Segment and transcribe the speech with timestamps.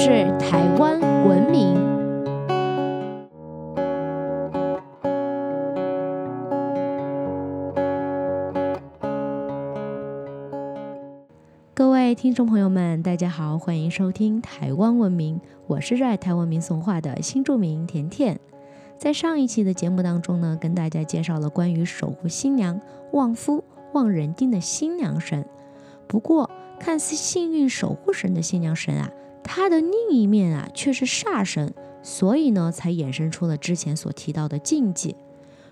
[0.00, 1.74] 是台湾文明。
[11.74, 18.38] 各位听众朋友们，大家好，欢迎收听台湾文明，我是热爱台湾民俗话的新著名甜甜。
[18.96, 22.80] 在上一期的节目当中呢，跟大家介绍了关于守护新娘、
[23.14, 25.44] 旺夫、旺人丁的新娘神。
[26.06, 29.10] 不过，看似幸运守护神的新娘神啊，
[29.50, 35.16] 它的另一面啊却是煞神，所以呢，才衍生出了之前所提到的禁忌。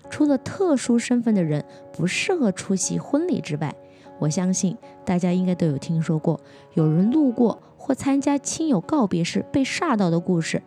[0.09, 1.63] 除了特殊身份的人
[1.93, 3.75] 不适合出席婚礼之外，
[4.17, 6.39] 我相信大家应该都有听说过
[6.73, 10.63] 有人路过或参加亲友告别时被煞到的故事。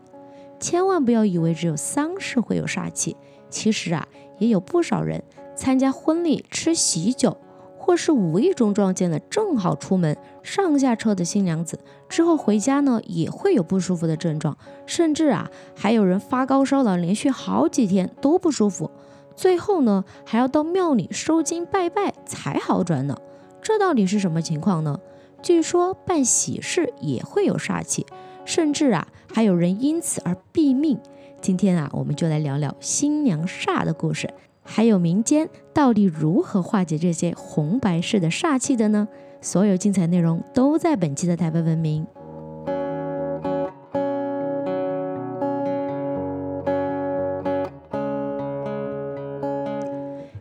[0.61, 3.17] 千万不要以为只有丧事会有煞气，
[3.49, 4.07] 其实啊，
[4.39, 5.25] 也有不少人
[5.57, 7.37] 参加婚礼吃喜酒，
[7.83, 18.91] 或是无意中撞见了正好出门上下车的新娘子，之后回家呢也会有不舒服的症状，甚至啊还有人发高烧了，连续好几天都不舒服，
[19.35, 23.17] 最后呢还要到庙里收金拜拜才好转呢。
[23.63, 25.01] 这到底是什么情况呢？
[25.43, 28.05] 据说办喜事也会有煞气。
[28.47, 30.99] 甚至啊，还有人因此而毙命。
[31.41, 34.29] 今天啊，我们就来聊聊新娘煞的故事，
[34.73, 39.09] 还有民间到底如何化解这些红白事的煞气的呢？
[39.41, 42.07] 所有精彩内容都在本期的台湾文明。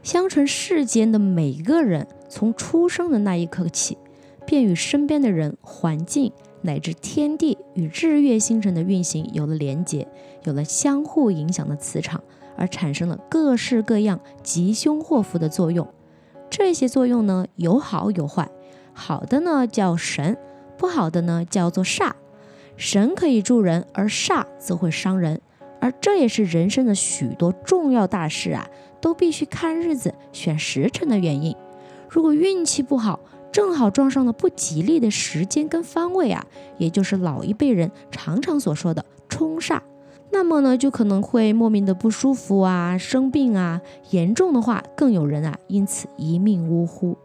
[0.04, 3.98] 相传世间的每个人，从出生的那一刻起，
[4.46, 6.32] 便与身边的人、环境。
[6.62, 10.06] 乃至天地与日月星辰的运行有了连结，
[10.44, 12.22] 有了相互影响的磁场，
[12.60, 15.88] 而产生了各式各样吉凶祸福的作用。
[16.50, 18.52] 这些作用呢，有好有坏。
[18.94, 20.38] 好的呢叫神，
[20.78, 22.12] 不好的呢叫做煞。
[22.76, 25.42] 神可以助人，而煞则会伤人。
[25.80, 28.68] 而这也是人生的许多重要大事啊，
[29.00, 31.56] 都必须看日子、选时辰的原因。
[32.10, 33.22] 如果运气不好，
[33.52, 36.46] 正好撞上了不吉利的时间跟方位啊，
[36.78, 39.80] 也就是老一辈人常常所说的冲煞，
[40.32, 43.82] 那么呢，就可能会莫名的不舒服啊，生病啊，
[44.12, 47.18] 严重的话更有人啊因此一命呜呼。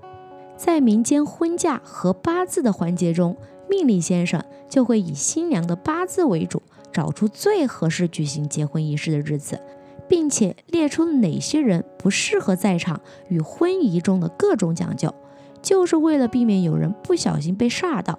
[0.56, 3.36] 在民间婚嫁和八字的环节中，
[3.68, 9.60] 命理先生就会以新娘的八字为主，找出最合适举行结婚仪式的日子，
[10.08, 15.12] 并且列出哪些人不适合在场与婚仪中的各种讲究。
[15.60, 18.18] 就是为了避免有人不小心被煞到。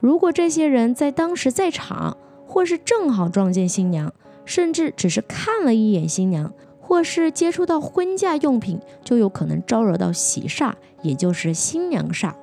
[0.00, 2.16] 如果这些人在当时在场，
[2.46, 4.12] 或是正好撞见新娘，
[4.50, 10.72] 甚至只是看了一眼新娘，或是接触到婚嫁用品，就有可能招惹到喜煞，
[11.02, 12.34] 也就是新娘煞。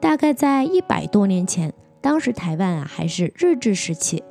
[0.00, 4.24] 大概在一百多年前，当时台湾啊还是日治时期，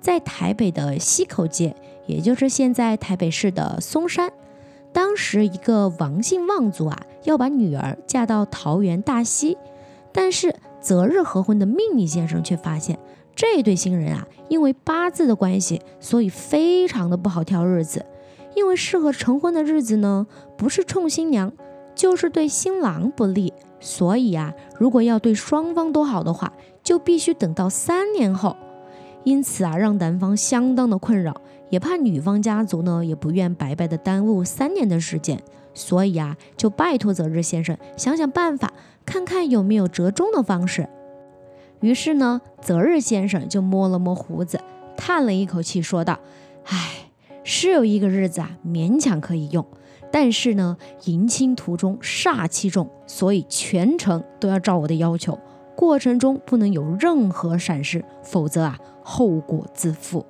[0.00, 1.74] 在台北的西口街，
[2.06, 4.30] 也就是现在台北市的松山。
[4.92, 9.58] 当时一个王姓望族啊，要把女儿嫁到桃园大溪，
[10.12, 12.96] 但是择日合婚的命理先生却发现，
[13.40, 18.04] 这对新人啊，因为八字的关系，所以非常的不好挑日子。
[18.54, 20.26] 因为适合成婚的日子呢，
[20.58, 21.50] 不是冲新娘，
[21.94, 23.54] 就是对新郎不利。
[23.80, 26.52] 所以啊，如果要对双方都好的话，
[26.82, 28.54] 就必须等到三年后。
[29.24, 31.40] 因此啊，让男方相当的困扰。
[31.70, 38.70] 也怕女方家族呢，也不愿白白的耽误三年的时间，所以啊，就拜托择日先生想想办法，
[39.06, 40.86] 看看有没有折中的方式。
[41.80, 44.60] 于是呢，择日先生就摸了摸胡子，
[44.96, 46.18] 叹了一口气，说道
[46.66, 47.10] ：“唉，
[47.42, 49.66] 是有一个日子啊，勉强可以用，
[50.12, 55.38] 但是呢，迎亲途中煞气重，所以全程都要照我的要求，
[55.74, 60.26] 过程中不能有任何闪失，否则啊，后果自负。”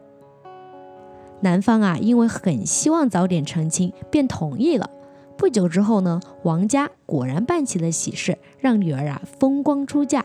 [1.42, 4.90] 男方啊，因为很希望早点成亲，便同意了。
[5.36, 10.24] 不久之后呢，王家果然办起了喜事，让女儿啊风光出嫁。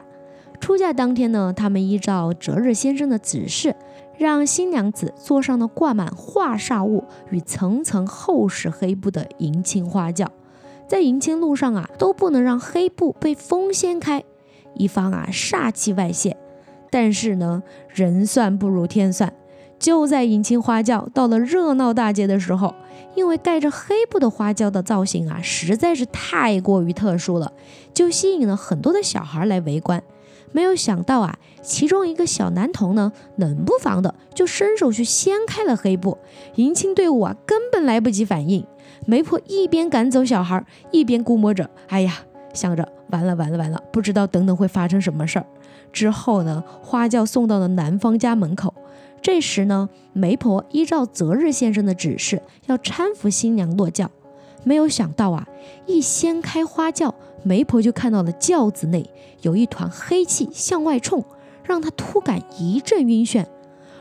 [0.59, 3.75] 出嫁当天呢，他们依照择日先生的指示，
[4.17, 10.31] 让新娘子坐上了挂满化煞物与层层厚实黑布的迎亲花轿，
[10.87, 14.23] 在迎亲路上啊，都不能让黑布被风掀开，
[14.73, 16.37] 以防啊煞气外泄。
[16.89, 19.33] 但是呢，人算不如天算。
[19.77, 22.73] 就在迎亲花轿到了热闹大街的时候，
[23.13, 27.51] 因为盖着黑布的花轿的造型啊，实在是太过于特殊了，
[27.93, 30.01] 就吸引了很多的小孩来围观。
[30.55, 36.17] 没有想到啊，其中一个小男童呢，冷不防的就伸手去掀开了黑布，
[36.55, 38.65] 迎亲队伍啊根本来不及反应。
[39.05, 42.19] 媒婆一边赶走小孩，一边估摸着，哎呀，
[42.53, 45.45] 想着完了完了完了，不知道等等会发生什么事儿。
[45.91, 48.73] 之后呢，花轿送到了男方家门口。
[49.21, 54.09] 这时呢，媒婆依照择日先生的指示，要搀扶新娘落轿。
[54.63, 55.45] 没有想到啊，
[55.85, 57.13] 一掀开花轿，
[57.45, 59.07] 媒婆就看到了轿子内
[59.43, 61.23] 有一团黑气向外冲，
[61.63, 63.45] 让她突感一阵晕眩。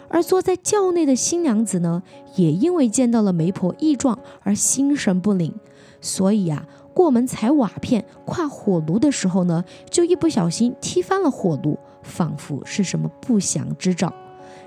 [0.08, 2.02] 而坐在轿内的新娘子呢，
[2.36, 5.52] 也因为见到了媒婆异状而心神不宁，
[6.00, 14.12] 所以啊，过门踩瓦片、跨火炉的时候呢，就一不小心踢翻了火炉，仿佛是什么不祥之兆。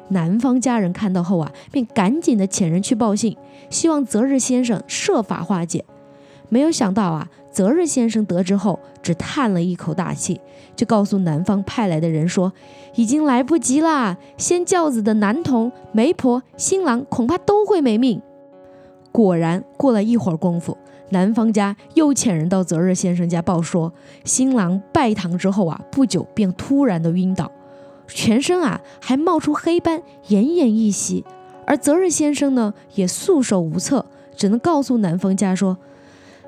[0.09, 3.35] 男方家人看到后啊，便赶紧的遣人去报信，
[3.69, 5.83] 希望择日先生设法化解。
[6.49, 10.39] 没有想到啊，择日先生得知后只叹了一口大气，
[10.75, 12.53] 就告诉南方派来的人说，
[12.93, 18.21] 已经来不及啦，掀轿子的男童、媒婆、新郎恐怕都会没命。
[19.11, 20.77] 果然，过了一会儿功夫，
[21.09, 23.91] 男方家又遣人到择日先生家报说，
[24.23, 27.51] 新郎拜堂之后啊，不久便突然的晕倒。
[28.07, 31.25] 全身啊还冒出黑斑，奄奄一息。
[31.65, 34.05] 而择日先生呢也束手无策，
[34.35, 35.79] 只能告诉男方家说：“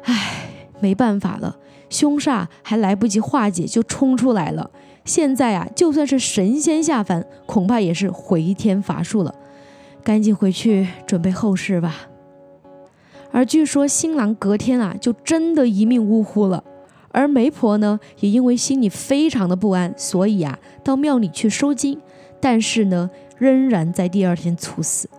[0.06, 0.39] 唉，
[0.80, 1.58] 没办法了，
[1.90, 4.72] 凶煞还来不及化解就冲出来了。
[5.06, 9.34] 现在啊，就算是神仙下凡，恐怕也是回天乏术了。
[10.04, 12.08] 赶紧回去准备后事吧。”
[13.32, 16.64] 而据说新郎隔天啊就真的一命呜呼了。
[17.12, 22.00] 而媒婆呢，也因为心里非常的不安，所以啊，到庙里去收金，
[22.40, 25.10] 但是呢，仍然在第二天猝死。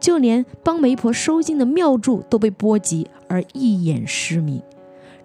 [0.00, 4.62] 就连帮媒婆收金的庙祝都被波及而一眼失明。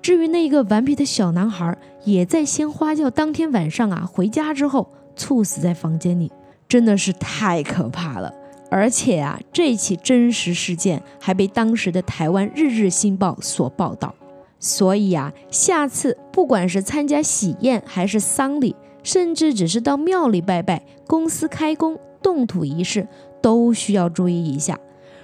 [0.02, 6.32] 至于那个顽皮的小男孩，也在鲜花轿当天晚上啊回家之后猝死在房间里，
[6.68, 8.34] 真的是太可怕了。
[8.72, 14.16] 而且啊，这起真实事件还被当时的台湾《日日新报》所报道。
[14.60, 23.08] 所以啊，下次不管是参加喜宴还是丧礼，甚至只是到庙里拜拜、公司开工、动土仪式，
[23.42, 24.80] 都需要注意一下。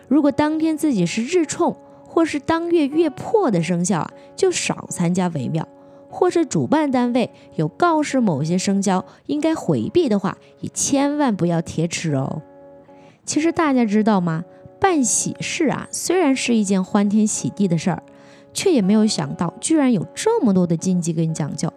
[0.07, 1.75] 如果当天自己是日冲，
[2.07, 5.63] 或是当月月破的生肖啊，就少参加为妙；
[6.09, 12.42] 或是主办单位有告示某些生肖应该回避的话，也千万不要贴纸哦。
[13.25, 14.44] 其实大家知道吗？
[14.80, 18.01] 办喜事啊，虽然是一件欢天喜地的事儿。
[18.53, 21.71] 却也没有想到，居然有这么多的禁忌跟讲究。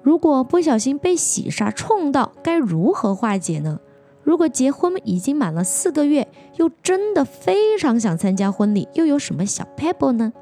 [0.00, 3.80] 如果不小心被喜煞冲到，该如何化解呢？
[4.24, 6.26] 如果结婚已经满了四个月，
[6.56, 10.32] 又真的非常想参加婚礼，又有什么小 pebble 呢？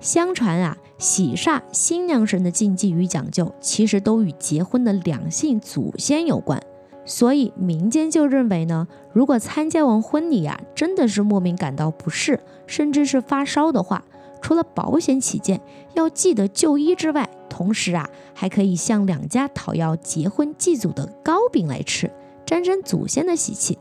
[0.00, 6.62] 相传啊，喜煞新娘神的禁忌与讲究，其实都与结婚的两性祖先有关。
[7.06, 14.04] 所以民间就认为呢，如果参加完婚礼啊，真的是莫名感到不适，甚至是发烧的话，
[14.40, 15.60] 除了保险起见，
[15.94, 22.10] 要记得就医之外，同时啊，还可以向两家讨要结婚祭祖的糕饼来吃，
[22.44, 23.78] 沾沾祖先的喜气。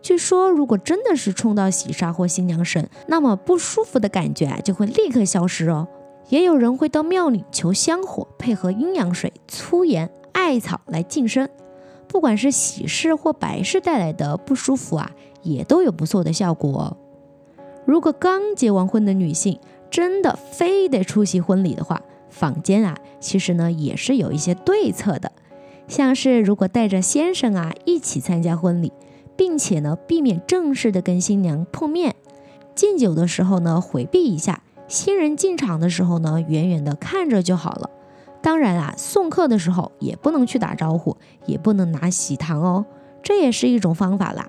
[0.00, 5.88] 据说，如果真的是冲到喜煞或新娘神，那么不舒服的感觉啊就会立刻消失哦。
[6.28, 11.50] 也有人会到庙里求香火，配合阴阳水、粗盐、艾草来净身。
[12.06, 15.10] 不管是喜事或白事带来的不舒服啊，
[15.42, 16.96] 也都有不错的效果哦。
[17.84, 19.58] 如果刚结完婚的女性，
[19.90, 22.00] 真的非得出席婚礼的话，
[22.30, 25.32] 坊间啊，其实呢也是有一些对策的，
[25.88, 28.92] 像是如果带着先生啊一起参加婚礼，
[29.36, 32.14] 并且呢避免正式的跟新娘碰面，
[32.74, 37.90] 敬酒的时候呢回避一下，新人进场的时候呢远远的看着就好了。
[38.40, 41.16] 当然啊，送客的时候也不能去打招呼，
[41.46, 42.86] 也不能拿喜糖哦，
[43.22, 44.48] 这也是一种方法啦。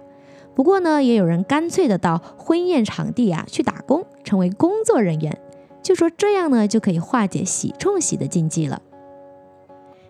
[0.53, 5.39] 不过呢，也有人干脆的到婚宴场地啊去打工，成为工作人员，
[5.81, 8.81] 就说这样呢就可以化解喜冲喜的禁忌了。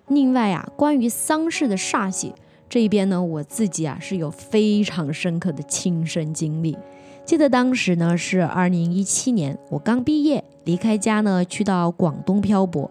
[0.10, 2.34] 另外啊，关于丧事的煞气
[2.68, 6.78] 这一边呢，我自己啊是有非常深刻的亲身经历。
[7.26, 12.90] 记得当时呢是二零一七年，我刚毕业离开家呢去到广东漂泊，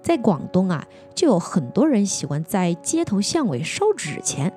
[0.00, 4.52] 在广东啊就有很多人喜欢在街头巷尾烧纸钱。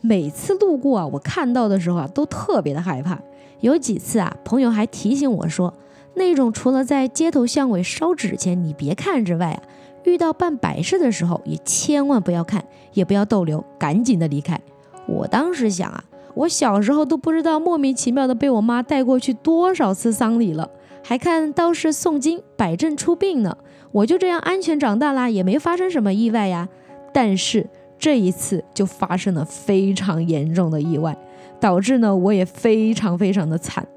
[0.00, 3.20] 每次路过啊，我看到的时候啊，都特别的害怕。
[3.60, 5.74] 有几次啊，朋友还提醒我说，
[6.14, 9.62] 那种除了在街头巷尾烧纸钱你别看之外啊，
[10.06, 14.58] 遇到办白事的时候也千万不要看，也不要逗留，赶紧的离开。
[15.06, 16.02] 我当时想啊，
[16.34, 20.70] 我小时候都不知道莫名其妙的被我妈带过去多少次丧礼了，
[21.04, 23.58] 还看道士诵经摆阵出殡呢。
[23.92, 26.68] 我就这样安全长大啦，也没发生什么意外呀。
[27.12, 27.68] 但是。
[27.98, 31.16] 这一次就发生了非常严重的意外，
[31.58, 33.88] 导致呢我也非常非常的惨。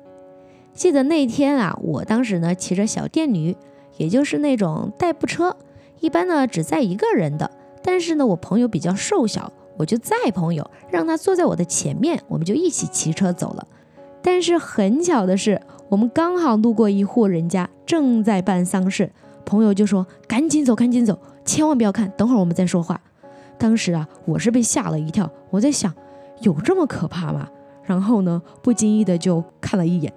[0.73, 3.53] 记得那天啊，我当时呢骑着小电驴，
[3.97, 5.53] 也就是那种代步车，
[5.99, 7.49] 一般呢只载一个人的。
[7.81, 13.65] 但是呢，我朋友比较瘦小，我就载朋友，让他坐在我的前面，我们就一起骑车走了。
[14.21, 19.09] 但是很巧的是，我们刚好路过一户人家正在办丧事，
[19.45, 22.99] 朋友就说：“赶紧走，赶紧走，千万不要看，等会儿我们再说话。”
[23.57, 25.93] 当时啊，我是被吓了一跳，我在想，
[26.41, 27.49] 有这么可怕吗？
[27.83, 30.13] 然后呢，不经意的就看了一眼，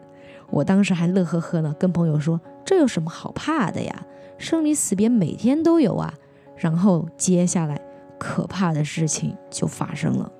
[0.50, 4.04] 我当时还乐呵呵呢，跟朋友说：“这有什么好怕的呀？
[4.42, 6.12] 生离死别每天都有啊。”
[6.54, 7.80] 然后接下来
[8.18, 10.30] 可怕的事情就发生了。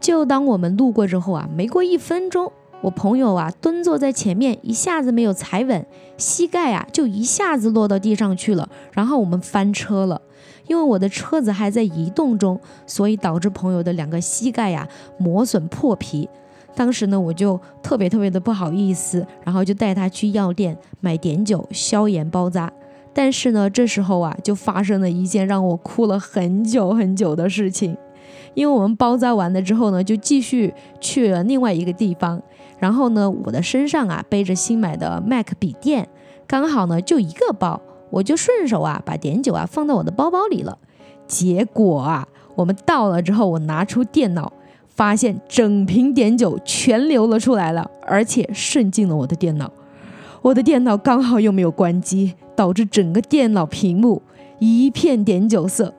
[0.00, 5.86] 就当我们路过之后啊，没过一分钟，我朋友啊蹲坐在前面，一下子没有踩稳，
[6.16, 10.20] 膝盖啊就一下子落到地上去了，然后我们翻车了。
[10.66, 14.88] 因为我的车子还在移动中，所以导致朋友的两个膝盖呀
[15.18, 16.28] 磨损破皮。
[16.74, 22.72] 当时呢，我就特别特别的不好意思，然后就带他去药店买碘酒消炎包扎。
[23.12, 27.96] 但是呢，这时候啊，就发生了一件让我哭了很久很久的事情。
[28.54, 32.42] 因为我们包扎完了之后呢，就继续去了另外一个地方。
[32.78, 36.08] 然后呢，我的身上啊背着新买的 Mac 笔电，
[36.46, 37.80] 刚好呢就一个包。
[38.10, 40.76] 我就顺手啊，把碘酒啊放到我的包包里了。
[41.26, 44.52] 结果啊，我们到了之后，我拿出电脑，
[44.94, 49.70] 发现整瓶碘酒全流了出来了，而且渗进了我的电脑。
[50.42, 54.22] 我的电脑刚好又没有关机，导致整个电脑屏幕
[54.58, 55.94] 一片碘酒色。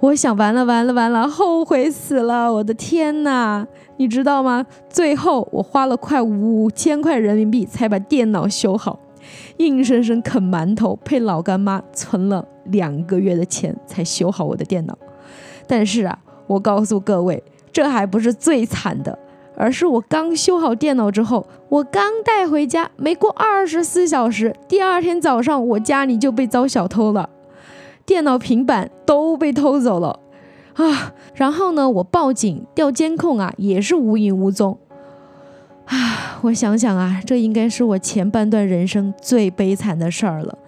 [0.00, 2.52] 我想完了完了完了，后悔死了！
[2.52, 3.66] 我的天哪，
[3.96, 4.64] 你知道吗？
[4.88, 9.00] 最后我花了快五千块人民币才把电脑修好。
[9.56, 14.96] 硬生生啃馒头，配老干妈，存了两个月的钱才修好我的电脑。
[15.66, 16.16] 但是啊，
[16.46, 17.42] 我告诉各位，
[17.78, 19.16] 这还不是最惨的，
[19.54, 27.30] 而是我刚修好电脑之后，我刚带回家，没过二十四小时，第二天早上我家里就被遭小偷了，
[28.04, 30.18] 电脑、平板都被偷走了
[30.74, 31.14] 啊！
[31.34, 34.76] 然后呢，我报警调监控啊，也是无影无踪。
[35.84, 40.58] 啊，我想想啊，这应该是我前半段人生最悲惨的事儿了。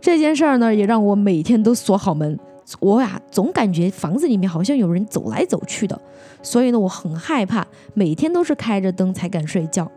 [0.00, 2.38] 这件事儿呢，也让我每天都锁好门。
[2.80, 6.00] 我呀，总感觉房子里面好像有人走来走去的，
[6.42, 9.90] 所以呢，我很害怕，每天都是开着灯才敢睡觉。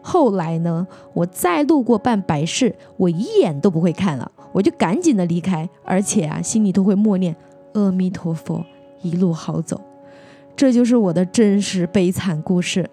[0.00, 7.34] 后来呢，我再路过办白事，我一眼都不会看了，我就赶紧的离开，而且啊，心里都会默念
[7.74, 8.64] 阿弥陀佛，
[9.02, 9.80] 一路好走。
[10.56, 12.88] 这就是我的真实悲惨故事。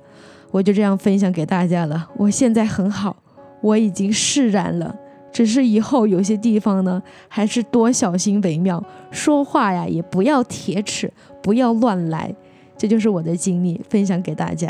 [0.51, 2.09] 我就这样分享给大家了。
[2.15, 3.17] 我现在很好，
[3.61, 4.95] 我已经释然了。
[5.35, 8.81] 只是以后有些地方呢，还是多小心为妙。
[9.11, 11.11] 说话呀，也不要铁齿，
[11.43, 12.33] 不要乱来。
[12.77, 14.69] 这就是我的经历，分享给大家。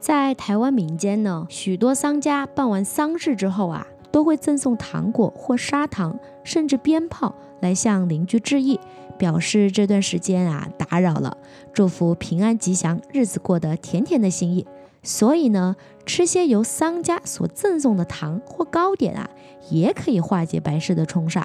[0.00, 8.80] 在台湾民间呢，许多商家办完丧事之后啊，都会赠送糖果或砂糖，甚至鞭炮来向邻居致意。
[9.16, 11.36] 表示这段时间啊打扰了，
[11.72, 14.66] 祝福平安吉祥，日子过得甜甜的心意。
[15.04, 15.76] 所以呢，
[16.12, 19.30] 吃些由商家所赠送的糖或糕点啊，
[19.70, 21.44] 也可以化解白事的冲煞。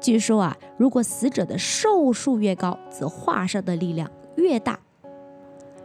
[0.00, 4.80] 据说啊，如果死者的寿数越高，则化煞的力量越大。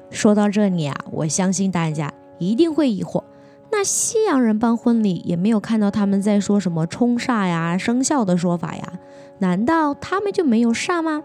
[0.09, 3.25] 说到这里啊，我相信大家一定会疑惑：
[3.69, 8.93] 那西洋人办婚礼也没有看到他们在说什么冲煞呀、生肖的说法呀？
[9.39, 11.21] 难道他们就没有煞吗？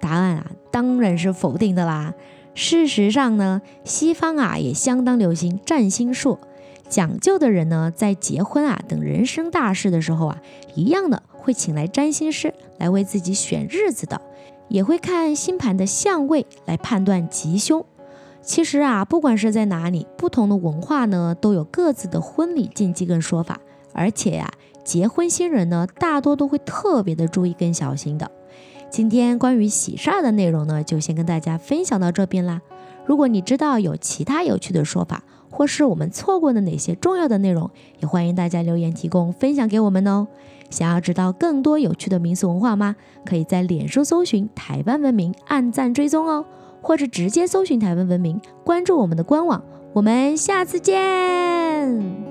[0.00, 2.14] 答案啊，当然是否定的啦。
[2.60, 6.40] 事实上呢，西方啊也相当流行占星术，
[6.88, 10.42] 讲究的人呢，在结婚啊等人生大事的时候啊，
[10.74, 14.20] 一样的会请来占星师来为自己选日子的，
[14.66, 17.86] 也会看星盘的相位来判断吉凶。
[18.42, 23.60] 其实啊，不管是在哪里，不同的文化呢，都有各自的婚礼禁忌跟说法，
[23.92, 24.50] 而且呀。
[24.84, 28.30] 结婚新人呢，大多都会特别的注意跟小心的。
[28.90, 32.60] 今天关于喜煞的内容呢，就先跟大家分享到这边啦。
[33.04, 40.26] 如果你知道有其他有趣的说法，或是我们错过的哪些重要的内容，也欢迎大家留言提供分享给我们哦。
[40.70, 42.96] 想要知道更多有趣的民俗文化吗？
[43.24, 46.44] 可以在脸书搜寻台湾文明，按赞追踪哦，
[46.82, 49.62] 或者直接搜寻台湾文明，关注我们的官网。
[49.94, 52.27] 我们下次见。